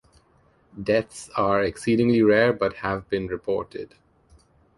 [0.81, 3.93] Deaths are exceedingly rare but have been reported.